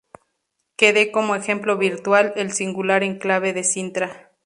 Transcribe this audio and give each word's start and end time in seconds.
Quede 0.77 1.11
como 1.11 1.35
ejemplo 1.35 1.77
virtual 1.77 2.33
el 2.35 2.53
singular 2.53 3.03
enclave 3.03 3.53
de 3.53 3.63
Sintra. 3.63 4.31